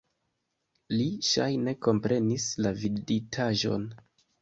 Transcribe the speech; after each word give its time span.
Li 0.93 1.05
ŝajne 1.27 1.75
komprenis 1.89 2.51
la 2.65 2.75
viditaĵon. 2.83 3.91